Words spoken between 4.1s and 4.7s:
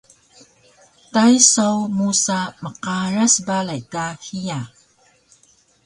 hiya